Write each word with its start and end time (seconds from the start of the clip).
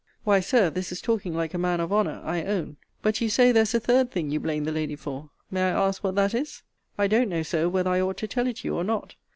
Why, 0.23 0.39
Sir, 0.39 0.71
this 0.71 0.91
is 0.91 0.99
talking 0.99 1.31
like 1.35 1.53
a 1.53 1.59
man 1.59 1.79
of 1.79 1.93
honour, 1.93 2.21
I 2.25 2.41
own. 2.43 2.77
But 3.03 3.21
you 3.21 3.29
say 3.29 3.51
there 3.51 3.61
is 3.61 3.75
a 3.75 3.79
third 3.79 4.09
thing 4.09 4.31
you 4.31 4.39
blame 4.39 4.63
the 4.63 4.71
lady 4.71 4.95
for: 4.95 5.29
May 5.51 5.61
I 5.61 5.69
ask 5.69 6.03
what 6.03 6.15
that 6.15 6.33
is? 6.33 6.63
I 6.97 7.05
don't 7.05 7.29
know, 7.29 7.43
Sir, 7.43 7.69
whether 7.69 7.91
I 7.91 8.01
ought 8.01 8.17
to 8.17 8.27
tell 8.27 8.47
it 8.47 8.63
you, 8.63 8.75
or 8.75 8.83
not. 8.83 9.13